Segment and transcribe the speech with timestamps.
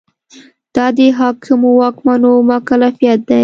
[0.75, 3.39] دا د حاکمو واکمنو مکلفیت دی.